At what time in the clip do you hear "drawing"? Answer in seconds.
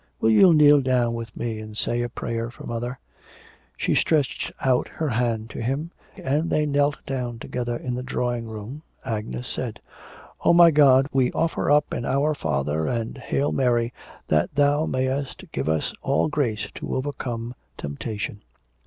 8.01-8.47